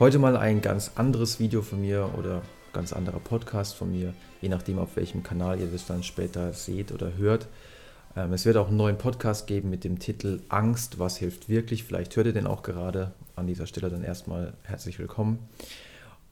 [0.00, 2.40] Heute mal ein ganz anderes Video von mir oder
[2.72, 6.90] ganz anderer Podcast von mir, je nachdem auf welchem Kanal ihr das dann später seht
[6.90, 7.48] oder hört.
[8.16, 11.84] Ähm, es wird auch einen neuen Podcast geben mit dem Titel Angst, was hilft wirklich.
[11.84, 13.12] Vielleicht hört ihr den auch gerade.
[13.36, 15.38] An dieser Stelle dann erstmal herzlich willkommen.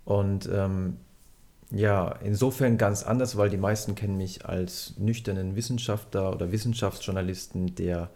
[0.07, 0.97] Und ähm,
[1.71, 8.09] ja, insofern ganz anders, weil die meisten kennen mich als nüchternen Wissenschaftler oder Wissenschaftsjournalisten, der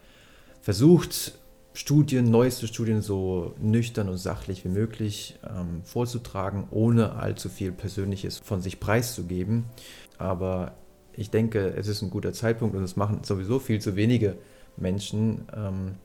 [0.63, 1.37] versucht,
[1.73, 8.37] Studien, neueste Studien so nüchtern und sachlich wie möglich ähm, vorzutragen, ohne allzu viel Persönliches
[8.37, 9.65] von sich preiszugeben.
[10.19, 10.73] Aber
[11.13, 14.37] ich denke, es ist ein guter Zeitpunkt und es machen sowieso viel zu wenige
[14.77, 15.95] Menschen, ähm,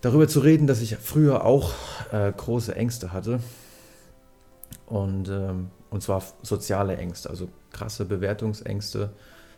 [0.00, 1.72] darüber zu reden, dass ich früher auch
[2.10, 3.40] äh, große Ängste hatte.
[4.86, 9.12] Und, ähm, und zwar soziale Ängste, also krasse Bewertungsängste.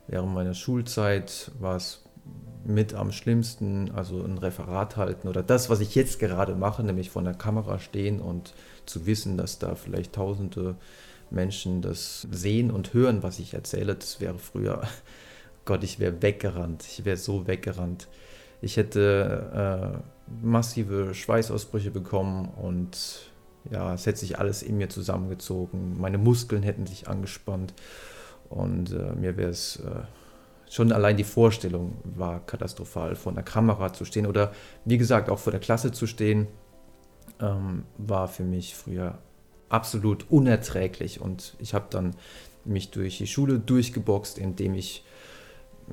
[0.06, 2.08] Während meiner Schulzeit war es
[2.68, 7.10] mit am schlimmsten, also ein Referat halten oder das, was ich jetzt gerade mache, nämlich
[7.10, 8.52] vor der Kamera stehen und
[8.84, 10.77] zu wissen, dass da vielleicht tausende
[11.30, 14.83] Menschen das sehen und hören, was ich erzähle, das wäre früher,
[15.64, 18.08] Gott, ich wäre weggerannt, ich wäre so weggerannt.
[18.60, 20.03] Ich hätte
[20.34, 23.30] äh, massive Schweißausbrüche bekommen und
[23.70, 27.72] ja, es hätte sich alles in mir zusammengezogen, meine Muskeln hätten sich angespannt
[28.48, 30.03] und äh, mir wäre es äh,
[30.70, 34.52] schon allein die Vorstellung war katastrophal, vor einer Kamera zu stehen oder
[34.84, 36.47] wie gesagt auch vor der Klasse zu stehen,
[37.41, 39.19] ähm, war für mich früher
[39.69, 42.14] absolut unerträglich und ich habe dann
[42.64, 45.05] mich durch die Schule durchgeboxt, indem ich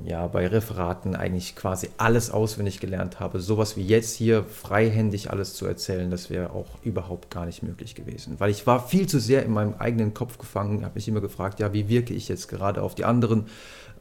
[0.03, 3.39] ja bei Referaten eigentlich quasi alles auswendig gelernt habe.
[3.39, 7.95] Sowas wie jetzt hier freihändig alles zu erzählen, das wäre auch überhaupt gar nicht möglich
[7.95, 11.21] gewesen, weil ich war viel zu sehr in meinem eigenen Kopf gefangen, habe mich immer
[11.21, 13.45] gefragt, ja, wie wirke ich jetzt gerade auf die anderen?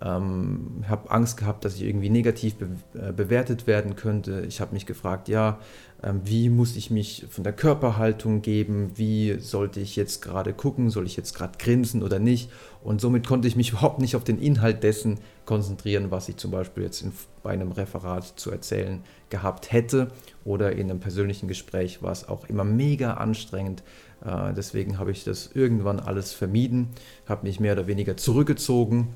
[0.03, 4.45] Ähm, habe Angst gehabt, dass ich irgendwie negativ be äh, bewertet werden könnte.
[4.49, 5.59] Ich habe mich gefragt, ja,
[6.03, 8.93] ähm, wie muss ich mich von der Körperhaltung geben?
[8.97, 10.91] Wie sollte ich jetzt gerade gucken?
[10.91, 12.51] Soll ich jetzt gerade grinsen oder nicht?
[12.83, 16.51] Und somit konnte ich mich überhaupt nicht auf den Inhalt dessen konzentrieren, was ich zum
[16.51, 17.13] Beispiel jetzt in,
[17.43, 20.11] bei einem Referat zu erzählen gehabt hätte
[20.45, 23.83] oder in einem persönlichen Gespräch war es auch immer mega anstrengend.
[24.25, 26.89] Äh, deswegen habe ich das irgendwann alles vermieden,
[27.27, 29.15] habe mich mehr oder weniger zurückgezogen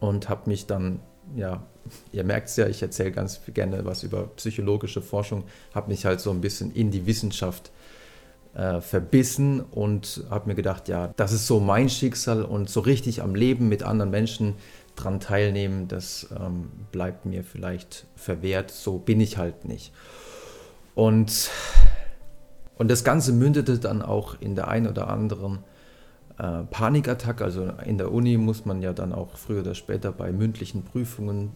[0.00, 1.00] und habe mich dann,
[1.36, 1.62] ja,
[2.12, 5.44] ihr merkt es ja, ich erzähle ganz gerne was über psychologische Forschung,
[5.74, 7.70] habe mich halt so ein bisschen in die Wissenschaft
[8.54, 13.22] äh, verbissen und habe mir gedacht, ja, das ist so mein Schicksal und so richtig
[13.22, 14.54] am Leben mit anderen Menschen
[14.96, 19.92] dran teilnehmen, das ähm, bleibt mir vielleicht verwehrt, so bin ich halt nicht.
[20.94, 21.50] Und,
[22.76, 25.60] und das Ganze mündete dann auch in der einen oder anderen
[26.38, 27.44] äh, Panikattacke.
[27.44, 31.52] Also in der Uni muss man ja dann auch früher oder später bei mündlichen Prüfungen,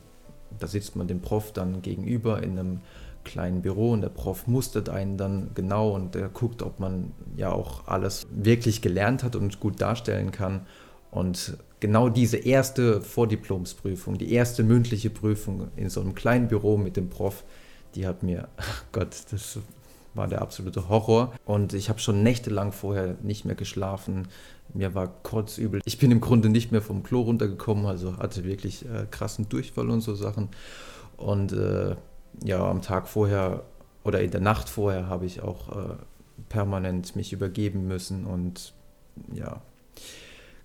[0.58, 2.80] da sitzt man dem Prof dann gegenüber in einem
[3.24, 7.52] kleinen Büro und der Prof mustert einen dann genau und der guckt, ob man ja
[7.52, 10.66] auch alles wirklich gelernt hat und gut darstellen kann.
[11.10, 16.96] Und genau diese erste Vordiplomsprüfung, die erste mündliche Prüfung in so einem kleinen Büro mit
[16.96, 17.44] dem Prof,
[17.94, 19.58] die hat mir, ach Gott, das
[20.14, 21.32] war der absolute Horror.
[21.44, 24.28] Und ich habe schon nächtelang vorher nicht mehr geschlafen.
[24.74, 25.80] Mir war kotzübel.
[25.84, 29.90] Ich bin im Grunde nicht mehr vom Klo runtergekommen, also hatte wirklich äh, krassen Durchfall
[29.90, 30.48] und so Sachen.
[31.16, 31.96] Und äh,
[32.42, 33.64] ja, am Tag vorher
[34.04, 35.94] oder in der Nacht vorher habe ich auch äh,
[36.48, 38.74] permanent mich übergeben müssen und
[39.32, 39.62] ja,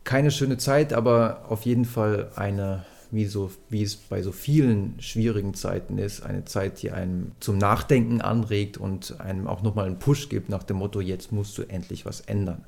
[0.03, 4.95] keine schöne Zeit, aber auf jeden Fall eine wie, so, wie es bei so vielen
[4.99, 9.99] schwierigen Zeiten ist, eine Zeit, die einem zum Nachdenken anregt und einem auch nochmal einen
[9.99, 12.63] Push gibt nach dem Motto, jetzt musst du endlich was ändern.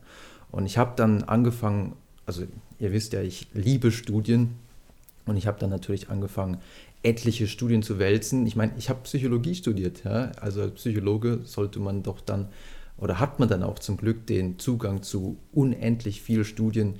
[0.52, 1.94] Und ich habe dann angefangen,
[2.26, 2.44] also
[2.80, 4.56] ihr wisst ja, ich liebe Studien
[5.26, 6.58] und ich habe dann natürlich angefangen,
[7.04, 8.46] etliche Studien zu wälzen.
[8.46, 10.32] Ich meine, ich habe Psychologie studiert, ja?
[10.42, 12.50] also als Psychologe sollte man doch dann
[12.98, 16.96] oder hat man dann auch zum Glück den Zugang zu unendlich vielen Studien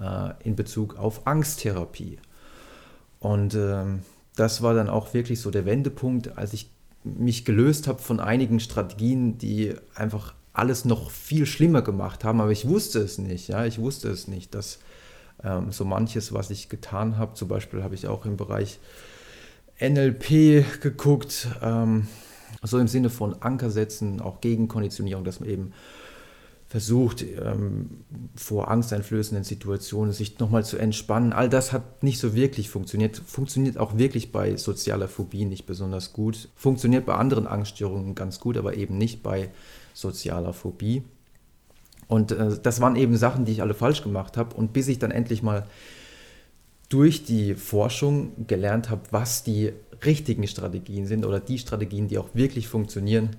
[0.00, 2.18] äh, in Bezug auf Angsttherapie.
[3.24, 4.00] Und ähm,
[4.36, 6.68] das war dann auch wirklich so der Wendepunkt, als ich
[7.04, 12.50] mich gelöst habe von einigen Strategien, die einfach alles noch viel schlimmer gemacht haben, aber
[12.50, 14.78] ich wusste es nicht, ja, ich wusste es nicht, dass
[15.42, 18.78] ähm, so manches, was ich getan habe, zum Beispiel habe ich auch im Bereich
[19.80, 22.08] NLP geguckt, ähm,
[22.62, 25.72] so im Sinne von Ankersätzen, auch Gegenkonditionierung, dass man eben
[26.74, 27.88] versucht, ähm,
[28.34, 31.32] vor angsteinflößenden Situationen sich nochmal zu entspannen.
[31.32, 33.22] All das hat nicht so wirklich funktioniert.
[33.24, 36.48] Funktioniert auch wirklich bei sozialer Phobie nicht besonders gut.
[36.56, 39.50] Funktioniert bei anderen Angststörungen ganz gut, aber eben nicht bei
[39.92, 41.04] sozialer Phobie.
[42.08, 44.56] Und äh, das waren eben Sachen, die ich alle falsch gemacht habe.
[44.56, 45.68] Und bis ich dann endlich mal
[46.88, 49.72] durch die Forschung gelernt habe, was die
[50.04, 53.36] richtigen Strategien sind oder die Strategien, die auch wirklich funktionieren,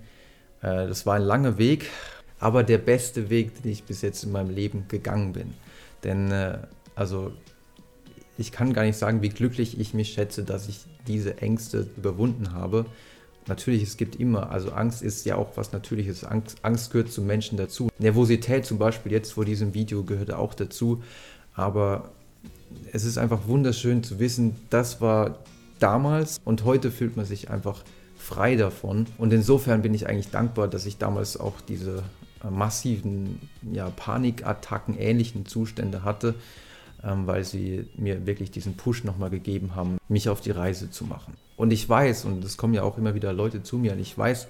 [0.62, 1.90] äh, das war ein langer Weg
[2.40, 5.54] aber der beste Weg, den ich bis jetzt in meinem Leben gegangen bin.
[6.04, 6.60] Denn äh,
[6.96, 7.32] also
[8.38, 12.54] ich kann gar nicht sagen, wie glücklich ich mich schätze, dass ich diese Ängste überwunden
[12.54, 12.86] habe.
[13.48, 16.24] Natürlich, es gibt immer, also Angst ist ja auch was Natürliches.
[16.24, 17.90] Angst, Angst gehört zum Menschen dazu.
[18.00, 21.04] Nervosität zum Beispiel jetzt vor diesem Video gehört auch dazu.
[21.54, 22.12] Aber
[22.92, 25.40] es ist einfach wunderschön zu wissen, das war
[25.80, 27.84] damals und heute fühlt man sich einfach
[28.18, 29.06] frei davon.
[29.18, 32.04] Und insofern bin ich eigentlich dankbar, dass ich damals auch diese
[32.50, 33.40] massiven
[33.72, 36.36] ja, Panikattacken, ähnlichen Zustände hatte,
[37.04, 41.06] ähm, weil sie mir wirklich diesen Push nochmal gegeben haben, mich auf die Reise zu
[41.06, 41.34] machen.
[41.58, 44.18] Und ich weiß, und es kommen ja auch immer wieder Leute zu mir, und ich
[44.18, 44.48] weiß,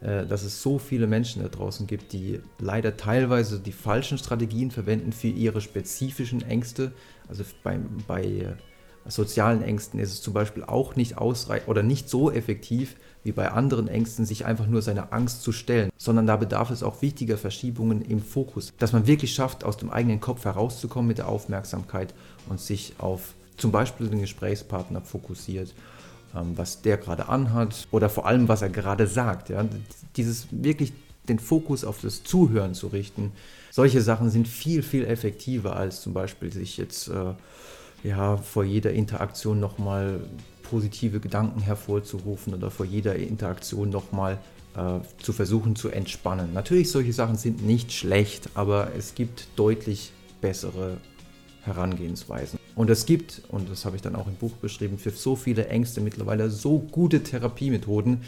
[0.00, 4.70] äh, dass es so viele Menschen da draußen gibt, die leider teilweise die falschen Strategien
[4.70, 6.92] verwenden für ihre spezifischen Ängste.
[7.28, 8.56] Also bei, bei
[9.08, 13.50] sozialen Ängsten ist es zum Beispiel auch nicht ausreichend oder nicht so effektiv wie bei
[13.50, 17.36] anderen Ängsten, sich einfach nur seiner Angst zu stellen, sondern da bedarf es auch wichtiger
[17.36, 22.14] Verschiebungen im Fokus, dass man wirklich schafft, aus dem eigenen Kopf herauszukommen mit der Aufmerksamkeit
[22.48, 25.74] und sich auf zum Beispiel den Gesprächspartner fokussiert,
[26.34, 29.48] ähm, was der gerade anhat oder vor allem, was er gerade sagt.
[29.50, 29.64] Ja?
[30.16, 30.92] Dieses wirklich
[31.28, 33.32] den Fokus auf das Zuhören zu richten,
[33.70, 37.34] solche Sachen sind viel, viel effektiver als zum Beispiel sich jetzt äh,
[38.02, 40.20] ja, vor jeder Interaktion nochmal
[40.62, 44.38] positive Gedanken hervorzurufen oder vor jeder Interaktion nochmal
[44.76, 46.52] äh, zu versuchen zu entspannen.
[46.52, 50.98] Natürlich, solche Sachen sind nicht schlecht, aber es gibt deutlich bessere
[51.62, 52.58] Herangehensweisen.
[52.74, 55.66] Und es gibt, und das habe ich dann auch im Buch beschrieben, für so viele
[55.66, 58.22] Ängste mittlerweile so gute Therapiemethoden,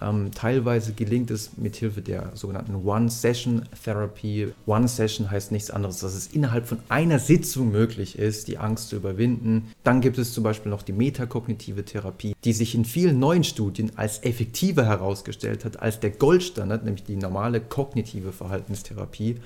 [0.00, 4.52] ähm, teilweise gelingt es mit Hilfe der sogenannten One-Session-Therapy.
[4.66, 8.96] One-Session heißt nichts anderes, dass es innerhalb von einer Sitzung möglich ist, die Angst zu
[8.96, 9.72] überwinden.
[9.84, 13.92] Dann gibt es zum Beispiel noch die metakognitive Therapie, die sich in vielen neuen Studien
[13.96, 19.36] als effektiver herausgestellt hat als der Goldstandard, nämlich die normale kognitive Verhaltenstherapie.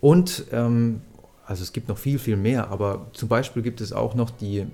[0.00, 1.00] Und ähm,
[1.46, 4.66] also es gibt noch viel, viel mehr, aber zum Beispiel gibt es auch noch die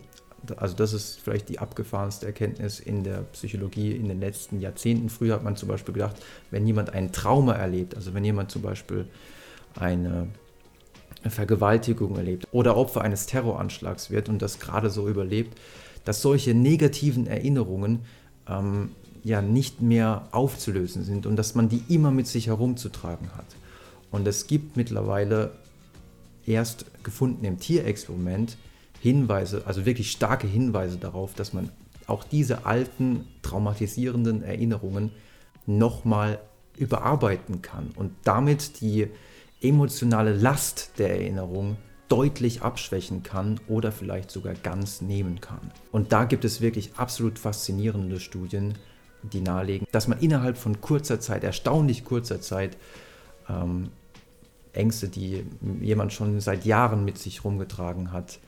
[0.56, 5.08] also das ist vielleicht die abgefahrenste Erkenntnis in der Psychologie in den letzten Jahrzehnten.
[5.08, 6.16] Früher hat man zum Beispiel gedacht,
[6.50, 9.06] wenn jemand ein Trauma erlebt, also wenn jemand zum Beispiel
[9.74, 10.28] eine
[11.26, 15.58] Vergewaltigung erlebt oder Opfer eines Terroranschlags wird und das gerade so überlebt,
[16.04, 18.00] dass solche negativen Erinnerungen
[18.48, 18.92] ähm,
[19.24, 23.46] ja nicht mehr aufzulösen sind und dass man die immer mit sich herumzutragen hat.
[24.10, 25.50] Und es gibt mittlerweile
[26.46, 28.56] erst gefunden im Tierexperiment
[29.00, 31.70] Hinweise, also wirklich starke Hinweise darauf, dass man
[32.06, 35.12] auch diese alten traumatisierenden Erinnerungen
[35.66, 36.40] nochmal
[36.76, 39.08] überarbeiten kann und damit die
[39.60, 41.76] emotionale Last der Erinnerung
[42.08, 45.70] deutlich abschwächen kann oder vielleicht sogar ganz nehmen kann.
[45.92, 48.74] Und da gibt es wirklich absolut faszinierende Studien,
[49.22, 52.76] die nahelegen, dass man innerhalb von kurzer Zeit, erstaunlich kurzer Zeit,
[53.48, 53.90] ähm,
[54.72, 55.44] Ängste, die
[55.80, 58.38] jemand schon seit Jahren mit sich rumgetragen hat,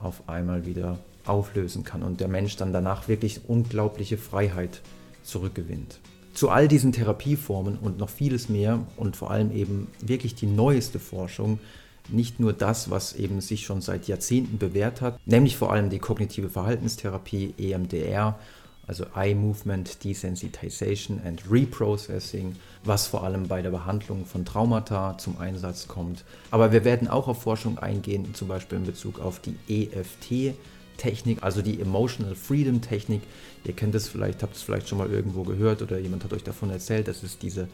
[0.00, 4.80] auf einmal wieder auflösen kann und der Mensch dann danach wirklich unglaubliche Freiheit
[5.22, 6.00] zurückgewinnt.
[6.32, 10.98] Zu all diesen Therapieformen und noch vieles mehr und vor allem eben wirklich die neueste
[10.98, 11.58] Forschung,
[12.10, 15.98] nicht nur das, was eben sich schon seit Jahrzehnten bewährt hat, nämlich vor allem die
[15.98, 18.38] kognitive Verhaltenstherapie EMDR
[18.88, 25.38] also Eye Movement Desensitization and Reprocessing, was vor allem bei der Behandlung von Traumata zum
[25.38, 26.24] Einsatz kommt.
[26.50, 30.56] Aber wir werden auch auf Forschung eingehen, zum Beispiel in Bezug auf die EFT.
[30.96, 33.22] Technik, also die Emotional Freedom Technik.
[33.64, 36.42] Ihr kennt es vielleicht, habt es vielleicht schon mal irgendwo gehört oder jemand hat euch
[36.42, 37.06] davon erzählt.
[37.06, 37.68] Das ist diese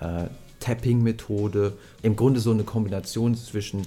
[0.00, 0.24] äh,
[0.58, 1.74] Tapping-Methode.
[2.02, 3.82] Im Grunde so eine Kombination zwischen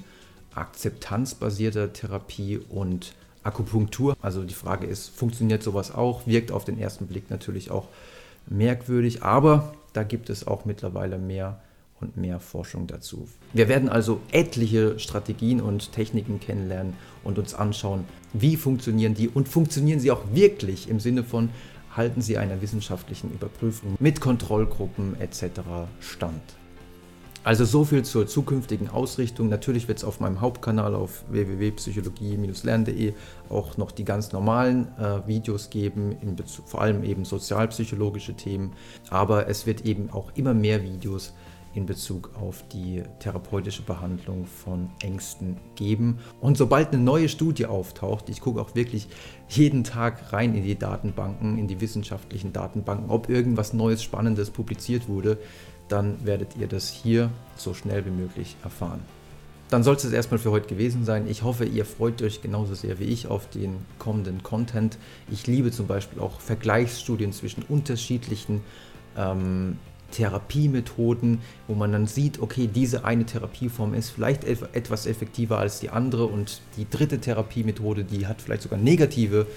[0.53, 3.13] akzeptanzbasierter Therapie und
[3.45, 4.15] Akupunktur.
[4.21, 6.27] Also die Frage ist, funktioniert sowas auch?
[6.27, 7.87] Wirkt auf den ersten Blick natürlich auch
[8.47, 11.61] merkwürdig, aber da gibt es auch mittlerweile mehr
[12.01, 13.27] und mehr Forschung dazu.
[13.53, 19.47] Wir werden also etliche Strategien und Techniken kennenlernen und uns anschauen, wie funktionieren die und
[19.47, 21.49] funktionieren sie auch wirklich im Sinne von,
[21.95, 25.61] halten sie einer wissenschaftlichen Überprüfung mit Kontrollgruppen etc.
[26.01, 26.41] stand.
[27.45, 29.49] Also so viel zur zukünftigen Ausrichtung.
[29.49, 33.13] Natürlich wird es auf meinem Hauptkanal auf www.psychologie-lernen.de
[33.49, 36.17] auch noch die ganz normalen äh, Videos geben,
[36.65, 38.73] vor allem eben sozialpsychologische Themen.
[39.11, 41.33] Aber es wird eben auch immer mehr Videos
[41.75, 46.17] in Bezug auf die therapeutische Behandlung von Ängsten geben.
[46.41, 49.07] Und sobald eine neue Studie auftaucht, ich gucke auch wirklich
[49.49, 55.07] jeden Tag rein in die Datenbanken, in die wissenschaftlichen Datenbanken, ob irgendwas Neues, Spannendes publiziert
[55.07, 55.37] wurde,
[55.87, 59.01] dann werdet ihr das hier so schnell wie möglich erfahren.
[59.69, 61.27] Dann soll es erstmal für heute gewesen sein.
[61.27, 64.97] Ich hoffe, ihr freut euch genauso sehr wie ich auf den kommenden Content.
[65.29, 68.61] Ich liebe zum Beispiel auch Vergleichsstudien zwischen unterschiedlichen
[69.17, 69.79] ähm,
[70.11, 75.89] Therapiemethoden, wo man dann sieht, okay, diese eine Therapieform ist vielleicht etwas effektiver als die
[75.89, 79.47] andere und die dritte Therapiemethode, die hat vielleicht sogar negative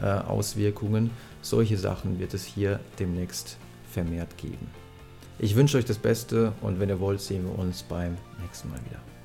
[0.00, 1.10] äh, Auswirkungen.
[1.42, 3.58] Solche Sachen wird es hier demnächst
[3.90, 4.85] vermehrt geben.
[5.38, 8.78] Ich wünsche euch das Beste und wenn ihr wollt, sehen wir uns beim nächsten Mal
[8.86, 9.15] wieder.